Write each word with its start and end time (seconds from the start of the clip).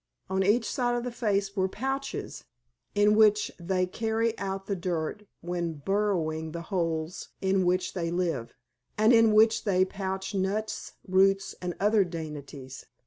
On 0.31 0.41
each 0.43 0.67
side 0.67 0.95
of 0.95 1.03
the 1.03 1.11
face 1.11 1.55
were 1.55 1.67
pouches, 1.67 2.45
in 2.95 3.15
which 3.15 3.51
they 3.59 3.85
carry 3.85 4.35
out 4.39 4.65
the 4.65 4.75
dirt 4.75 5.27
when 5.41 5.73
burrowing 5.73 6.53
the 6.53 6.63
holes 6.63 7.29
in 7.39 7.67
which 7.67 7.93
they 7.93 8.09
live, 8.09 8.55
and 8.97 9.13
in 9.13 9.31
which 9.31 9.63
they 9.63 9.85
pouch 9.85 10.33
nuts, 10.33 10.93
roots, 11.07 11.53
and 11.61 11.75
other 11.79 12.03
dainties. 12.03 12.87